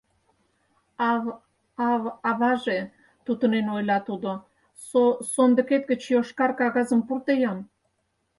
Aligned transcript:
—Ав-ав... 1.11 2.03
аваже,— 2.29 2.79
тутынен 3.25 3.67
ойла 3.75 3.97
тудо,— 4.07 4.31
со-сондыкет 4.87 5.83
гыч 5.91 6.01
йошкар 6.13 6.51
кагазым 6.59 7.01
пурто-ян. 7.07 7.59